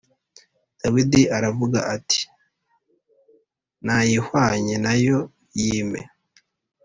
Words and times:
”Dawidi 0.81 1.21
aravuga 1.37 1.79
ati 1.95 2.21
“Nta 3.83 3.97
yihwanye 4.09 4.75
na 4.85 4.93
yo, 5.05 5.19
yimpe.” 5.59 6.01